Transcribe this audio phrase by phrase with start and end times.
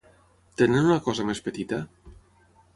[0.61, 1.83] Tenen una cosa més petita?